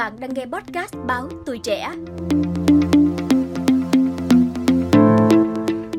Bạn 0.00 0.20
đang 0.20 0.34
nghe 0.34 0.46
podcast 0.46 0.94
báo 1.06 1.28
Tuổi 1.46 1.60
Trẻ. 1.64 1.90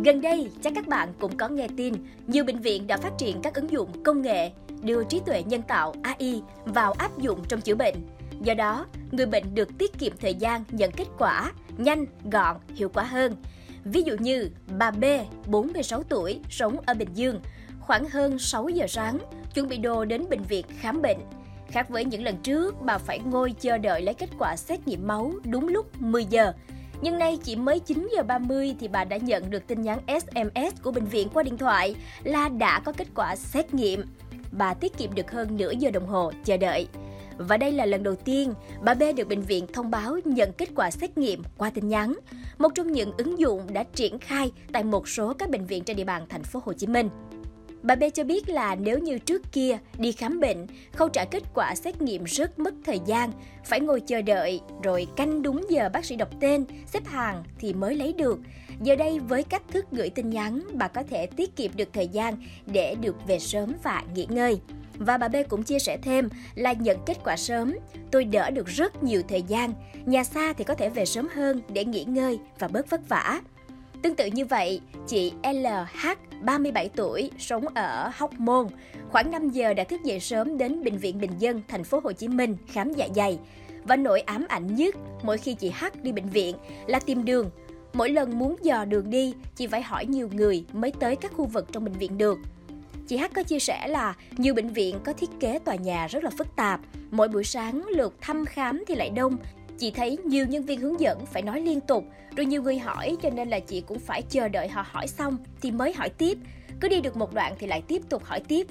Gần 0.05 0.21
đây, 0.21 0.51
chắc 0.61 0.73
các 0.75 0.87
bạn 0.87 1.13
cũng 1.19 1.37
có 1.37 1.47
nghe 1.47 1.67
tin, 1.77 1.93
nhiều 2.27 2.43
bệnh 2.43 2.59
viện 2.59 2.87
đã 2.87 2.97
phát 2.97 3.11
triển 3.17 3.41
các 3.41 3.53
ứng 3.53 3.71
dụng 3.71 4.03
công 4.03 4.21
nghệ, 4.21 4.51
đưa 4.81 5.03
trí 5.03 5.21
tuệ 5.25 5.43
nhân 5.43 5.61
tạo 5.61 5.93
AI 6.03 6.41
vào 6.65 6.91
áp 6.91 7.17
dụng 7.17 7.39
trong 7.49 7.61
chữa 7.61 7.75
bệnh. 7.75 7.95
Do 8.41 8.53
đó, 8.53 8.85
người 9.11 9.25
bệnh 9.25 9.55
được 9.55 9.77
tiết 9.77 9.99
kiệm 9.99 10.13
thời 10.17 10.35
gian 10.35 10.63
nhận 10.71 10.91
kết 10.91 11.07
quả 11.17 11.51
nhanh, 11.77 12.05
gọn, 12.31 12.57
hiệu 12.75 12.89
quả 12.89 13.03
hơn. 13.03 13.35
Ví 13.83 14.01
dụ 14.01 14.15
như 14.19 14.49
bà 14.77 14.91
B, 14.91 15.03
46 15.47 16.03
tuổi, 16.03 16.39
sống 16.49 16.77
ở 16.85 16.93
Bình 16.93 17.09
Dương, 17.13 17.41
khoảng 17.79 18.09
hơn 18.09 18.39
6 18.39 18.69
giờ 18.69 18.85
sáng, 18.89 19.17
chuẩn 19.53 19.67
bị 19.67 19.77
đồ 19.77 20.05
đến 20.05 20.23
bệnh 20.29 20.43
viện 20.43 20.65
khám 20.79 21.01
bệnh. 21.01 21.17
Khác 21.71 21.89
với 21.89 22.05
những 22.05 22.23
lần 22.23 22.37
trước, 22.37 22.75
bà 22.81 22.97
phải 22.97 23.19
ngồi 23.19 23.53
chờ 23.59 23.77
đợi 23.77 24.01
lấy 24.01 24.13
kết 24.13 24.29
quả 24.39 24.55
xét 24.55 24.87
nghiệm 24.87 25.07
máu 25.07 25.33
đúng 25.43 25.67
lúc 25.67 26.01
10 26.01 26.25
giờ. 26.25 26.53
Nhưng 27.01 27.19
nay 27.19 27.37
chỉ 27.43 27.55
mới 27.55 27.79
9 27.79 28.09
giờ 28.15 28.23
30 28.23 28.75
thì 28.79 28.87
bà 28.87 29.03
đã 29.03 29.17
nhận 29.17 29.49
được 29.49 29.67
tin 29.67 29.81
nhắn 29.81 29.99
SMS 30.07 30.81
của 30.83 30.91
bệnh 30.91 31.05
viện 31.05 31.27
qua 31.33 31.43
điện 31.43 31.57
thoại 31.57 31.95
là 32.23 32.49
đã 32.49 32.79
có 32.79 32.91
kết 32.91 33.07
quả 33.15 33.35
xét 33.35 33.73
nghiệm. 33.73 34.05
Bà 34.51 34.73
tiết 34.73 34.97
kiệm 34.97 35.15
được 35.15 35.31
hơn 35.31 35.57
nửa 35.57 35.71
giờ 35.71 35.91
đồng 35.91 36.07
hồ 36.07 36.31
chờ 36.45 36.57
đợi. 36.57 36.87
Và 37.37 37.57
đây 37.57 37.71
là 37.71 37.85
lần 37.85 38.03
đầu 38.03 38.15
tiên 38.15 38.53
bà 38.81 38.93
B 38.93 39.03
được 39.15 39.27
bệnh 39.27 39.41
viện 39.41 39.67
thông 39.73 39.91
báo 39.91 40.17
nhận 40.25 40.51
kết 40.53 40.69
quả 40.75 40.91
xét 40.91 41.17
nghiệm 41.17 41.43
qua 41.57 41.69
tin 41.69 41.89
nhắn, 41.89 42.17
một 42.57 42.69
trong 42.75 42.91
những 42.91 43.11
ứng 43.17 43.39
dụng 43.39 43.73
đã 43.73 43.83
triển 43.83 44.19
khai 44.19 44.51
tại 44.71 44.83
một 44.83 45.07
số 45.07 45.33
các 45.33 45.49
bệnh 45.49 45.65
viện 45.65 45.83
trên 45.83 45.97
địa 45.97 46.03
bàn 46.03 46.25
thành 46.29 46.43
phố 46.43 46.61
Hồ 46.65 46.73
Chí 46.73 46.87
Minh. 46.87 47.09
Bà 47.83 47.95
B 47.95 48.03
cho 48.13 48.23
biết 48.23 48.49
là 48.49 48.75
nếu 48.75 48.99
như 48.99 49.17
trước 49.17 49.41
kia 49.51 49.77
đi 49.97 50.11
khám 50.11 50.39
bệnh, 50.39 50.67
khâu 50.93 51.09
trả 51.09 51.25
kết 51.25 51.43
quả 51.53 51.75
xét 51.75 52.01
nghiệm 52.01 52.23
rất 52.23 52.59
mất 52.59 52.73
thời 52.85 52.99
gian, 53.05 53.31
phải 53.65 53.79
ngồi 53.79 53.99
chờ 53.99 54.21
đợi 54.21 54.61
rồi 54.83 55.07
canh 55.15 55.41
đúng 55.41 55.65
giờ 55.69 55.89
bác 55.93 56.05
sĩ 56.05 56.15
đọc 56.15 56.29
tên, 56.39 56.65
xếp 56.85 57.07
hàng 57.07 57.43
thì 57.59 57.73
mới 57.73 57.95
lấy 57.95 58.13
được. 58.13 58.39
Giờ 58.81 58.95
đây 58.95 59.19
với 59.19 59.43
cách 59.43 59.63
thức 59.71 59.85
gửi 59.91 60.09
tin 60.09 60.29
nhắn, 60.29 60.61
bà 60.73 60.87
có 60.87 61.03
thể 61.09 61.25
tiết 61.25 61.55
kiệm 61.55 61.71
được 61.75 61.89
thời 61.93 62.07
gian 62.07 62.35
để 62.65 62.95
được 63.01 63.15
về 63.27 63.39
sớm 63.39 63.73
và 63.83 64.03
nghỉ 64.15 64.27
ngơi. 64.29 64.59
Và 64.97 65.17
bà 65.17 65.27
B 65.27 65.35
cũng 65.49 65.63
chia 65.63 65.79
sẻ 65.79 65.97
thêm 65.97 66.29
là 66.55 66.73
nhận 66.73 66.97
kết 67.05 67.17
quả 67.23 67.37
sớm, 67.37 67.77
tôi 68.11 68.25
đỡ 68.25 68.49
được 68.49 68.67
rất 68.67 69.03
nhiều 69.03 69.21
thời 69.27 69.41
gian, 69.41 69.73
nhà 70.05 70.23
xa 70.23 70.53
thì 70.53 70.63
có 70.63 70.75
thể 70.75 70.89
về 70.89 71.05
sớm 71.05 71.27
hơn 71.33 71.61
để 71.69 71.85
nghỉ 71.85 72.03
ngơi 72.03 72.39
và 72.59 72.67
bớt 72.67 72.89
vất 72.89 73.09
vả. 73.09 73.41
Tương 74.01 74.15
tự 74.15 74.25
như 74.25 74.45
vậy, 74.45 74.81
chị 75.07 75.33
LH 75.43 76.07
37 76.41 76.89
tuổi, 76.95 77.31
sống 77.39 77.65
ở 77.75 78.11
Hóc 78.13 78.39
Môn, 78.39 78.67
khoảng 79.09 79.31
5 79.31 79.49
giờ 79.49 79.73
đã 79.73 79.83
thức 79.83 80.03
dậy 80.03 80.19
sớm 80.19 80.57
đến 80.57 80.83
bệnh 80.83 80.97
viện 80.97 81.19
Bình 81.19 81.31
Dân, 81.39 81.61
thành 81.67 81.83
phố 81.83 82.01
Hồ 82.03 82.11
Chí 82.11 82.27
Minh 82.27 82.57
khám 82.67 82.93
dạ 82.93 83.07
dày. 83.15 83.39
Và 83.83 83.95
nỗi 83.95 84.21
ám 84.21 84.45
ảnh 84.49 84.75
nhất 84.75 84.95
mỗi 85.23 85.37
khi 85.37 85.53
chị 85.53 85.69
H 85.69 85.85
đi 86.03 86.11
bệnh 86.11 86.29
viện 86.29 86.55
là 86.87 86.99
tìm 86.99 87.25
đường. 87.25 87.49
Mỗi 87.93 88.09
lần 88.09 88.39
muốn 88.39 88.55
dò 88.61 88.85
đường 88.85 89.09
đi, 89.09 89.33
chị 89.55 89.67
phải 89.67 89.81
hỏi 89.81 90.05
nhiều 90.05 90.29
người 90.33 90.65
mới 90.73 90.91
tới 90.99 91.15
các 91.15 91.31
khu 91.33 91.45
vực 91.45 91.67
trong 91.71 91.85
bệnh 91.85 91.93
viện 91.93 92.17
được. 92.17 92.39
Chị 93.07 93.17
H 93.17 93.23
có 93.33 93.43
chia 93.43 93.59
sẻ 93.59 93.87
là 93.87 94.15
nhiều 94.37 94.53
bệnh 94.53 94.69
viện 94.69 94.99
có 95.03 95.13
thiết 95.13 95.29
kế 95.39 95.59
tòa 95.59 95.75
nhà 95.75 96.07
rất 96.07 96.23
là 96.23 96.29
phức 96.37 96.55
tạp. 96.55 96.79
Mỗi 97.11 97.27
buổi 97.27 97.43
sáng 97.43 97.85
lượt 97.89 98.13
thăm 98.21 98.45
khám 98.45 98.83
thì 98.87 98.95
lại 98.95 99.09
đông, 99.09 99.37
Chị 99.81 99.91
thấy 99.91 100.17
nhiều 100.25 100.45
nhân 100.45 100.63
viên 100.63 100.79
hướng 100.79 100.99
dẫn 100.99 101.25
phải 101.25 101.41
nói 101.41 101.61
liên 101.61 101.81
tục, 101.81 102.05
rồi 102.35 102.45
nhiều 102.45 102.63
người 102.63 102.79
hỏi 102.79 103.17
cho 103.21 103.29
nên 103.29 103.49
là 103.49 103.59
chị 103.59 103.81
cũng 103.81 103.99
phải 103.99 104.21
chờ 104.21 104.47
đợi 104.47 104.67
họ 104.67 104.85
hỏi 104.91 105.07
xong 105.07 105.37
thì 105.61 105.71
mới 105.71 105.93
hỏi 105.93 106.09
tiếp. 106.09 106.37
Cứ 106.79 106.87
đi 106.87 107.01
được 107.01 107.17
một 107.17 107.33
đoạn 107.33 107.55
thì 107.59 107.67
lại 107.67 107.81
tiếp 107.87 108.01
tục 108.09 108.23
hỏi 108.23 108.39
tiếp. 108.47 108.67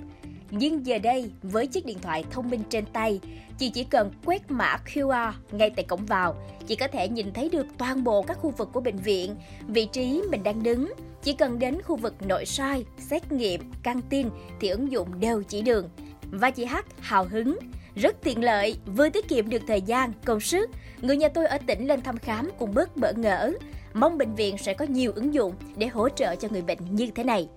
Nhưng 0.51 0.87
giờ 0.87 0.99
đây, 0.99 1.31
với 1.43 1.67
chiếc 1.67 1.87
điện 1.87 1.99
thoại 2.03 2.25
thông 2.31 2.51
minh 2.51 2.63
trên 2.71 2.87
tay, 2.87 3.21
chị 3.59 3.71
chỉ 3.71 3.85
cần 3.85 4.11
quét 4.25 4.51
mã 4.51 4.77
QR 4.87 5.33
ngay 5.53 5.71
tại 5.71 5.85
cổng 5.85 6.07
vào. 6.07 6.37
Chị 6.67 6.77
có 6.77 6.89
thể 6.89 7.09
nhìn 7.09 7.33
thấy 7.33 7.49
được 7.49 7.67
toàn 7.79 8.05
bộ 8.05 8.23
các 8.23 8.39
khu 8.41 8.51
vực 8.51 8.69
của 8.73 8.81
bệnh 8.81 8.97
viện, 8.97 9.37
vị 9.69 9.89
trí 9.93 10.23
mình 10.31 10.43
đang 10.43 10.63
đứng. 10.63 10.93
Chỉ 11.23 11.33
cần 11.33 11.59
đến 11.59 11.83
khu 11.83 11.97
vực 11.97 12.15
nội 12.23 12.47
soi, 12.47 12.85
xét 12.99 13.33
nghiệm, 13.33 13.61
căng 13.83 14.01
tin 14.03 14.29
thì 14.61 14.69
ứng 14.69 14.93
dụng 14.93 15.21
đều 15.21 15.43
chỉ 15.43 15.63
đường. 15.63 15.89
Và 16.31 16.51
chị 16.51 16.65
H 16.65 16.77
hào 17.01 17.25
hứng 17.25 17.59
rất 17.95 18.17
tiện 18.23 18.45
lợi, 18.45 18.79
vừa 18.87 19.09
tiết 19.09 19.29
kiệm 19.29 19.49
được 19.49 19.63
thời 19.67 19.81
gian, 19.81 20.13
công 20.25 20.41
sức. 20.41 20.71
Người 21.01 21.17
nhà 21.17 21.29
tôi 21.29 21.47
ở 21.47 21.59
tỉnh 21.67 21.87
lên 21.87 22.01
thăm 22.01 22.19
khám 22.19 22.51
cũng 22.59 22.75
bớt 22.75 22.97
bỡ 22.97 23.13
ngỡ. 23.13 23.53
Mong 23.95 24.19
bệnh 24.19 24.35
viện 24.35 24.59
sẽ 24.59 24.75
có 24.75 24.85
nhiều 24.85 25.13
ứng 25.15 25.35
dụng 25.35 25.55
để 25.77 25.87
hỗ 25.87 26.09
trợ 26.09 26.37
cho 26.37 26.49
người 26.51 26.63
bệnh 26.63 26.79
như 26.91 27.11
thế 27.15 27.25
này. 27.25 27.49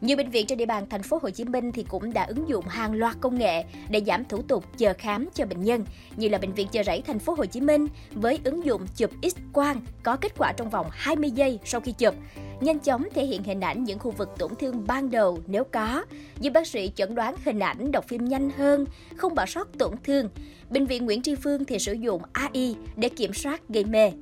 Nhiều 0.00 0.16
bệnh 0.16 0.30
viện 0.30 0.46
trên 0.46 0.58
địa 0.58 0.66
bàn 0.66 0.86
thành 0.90 1.02
phố 1.02 1.18
Hồ 1.22 1.30
Chí 1.30 1.44
Minh 1.44 1.72
thì 1.72 1.84
cũng 1.88 2.12
đã 2.12 2.22
ứng 2.22 2.48
dụng 2.48 2.64
hàng 2.68 2.94
loạt 2.94 3.16
công 3.20 3.38
nghệ 3.38 3.64
để 3.90 4.02
giảm 4.06 4.24
thủ 4.24 4.42
tục 4.42 4.64
chờ 4.78 4.94
khám 4.98 5.28
cho 5.34 5.46
bệnh 5.46 5.60
nhân, 5.60 5.84
như 6.16 6.28
là 6.28 6.38
bệnh 6.38 6.52
viện 6.52 6.68
Chợ 6.72 6.82
Rẫy 6.82 7.02
thành 7.02 7.18
phố 7.18 7.34
Hồ 7.34 7.44
Chí 7.44 7.60
Minh 7.60 7.86
với 8.12 8.40
ứng 8.44 8.64
dụng 8.64 8.86
chụp 8.96 9.10
X 9.22 9.36
quang 9.52 9.80
có 10.02 10.16
kết 10.16 10.32
quả 10.38 10.52
trong 10.56 10.70
vòng 10.70 10.86
20 10.90 11.30
giây 11.30 11.58
sau 11.64 11.80
khi 11.80 11.92
chụp, 11.92 12.14
nhanh 12.62 12.78
chóng 12.78 13.08
thể 13.14 13.24
hiện 13.24 13.42
hình 13.42 13.60
ảnh 13.60 13.84
những 13.84 13.98
khu 13.98 14.10
vực 14.10 14.28
tổn 14.38 14.50
thương 14.54 14.86
ban 14.86 15.10
đầu 15.10 15.38
nếu 15.46 15.64
có, 15.64 16.04
giúp 16.40 16.50
bác 16.50 16.66
sĩ 16.66 16.92
chẩn 16.96 17.14
đoán 17.14 17.34
hình 17.44 17.58
ảnh 17.58 17.92
đọc 17.92 18.08
phim 18.08 18.24
nhanh 18.24 18.50
hơn, 18.50 18.84
không 19.16 19.34
bỏ 19.34 19.46
sót 19.46 19.78
tổn 19.78 19.94
thương. 20.04 20.28
Bệnh 20.70 20.86
viện 20.86 21.04
Nguyễn 21.04 21.22
Tri 21.22 21.34
Phương 21.34 21.64
thì 21.64 21.78
sử 21.78 21.92
dụng 21.92 22.22
AI 22.32 22.76
để 22.96 23.08
kiểm 23.08 23.32
soát 23.32 23.68
gây 23.68 23.84
mê. 23.84 24.12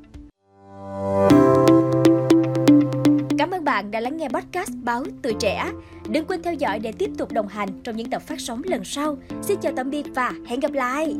Cảm 3.38 3.50
ơn 3.50 3.64
bạn 3.64 3.90
đã 3.90 4.00
lắng 4.00 4.16
nghe 4.16 4.28
podcast 4.28 4.70
Báo 4.82 5.04
Tuổi 5.22 5.34
Trẻ. 5.40 5.72
Đừng 6.08 6.24
quên 6.24 6.42
theo 6.42 6.54
dõi 6.54 6.78
để 6.78 6.92
tiếp 6.92 7.10
tục 7.18 7.32
đồng 7.32 7.48
hành 7.48 7.68
trong 7.84 7.96
những 7.96 8.10
tập 8.10 8.22
phát 8.22 8.40
sóng 8.40 8.62
lần 8.64 8.84
sau. 8.84 9.16
Xin 9.42 9.60
chào 9.60 9.72
tạm 9.76 9.90
biệt 9.90 10.06
và 10.14 10.32
hẹn 10.46 10.60
gặp 10.60 10.72
lại! 10.72 11.16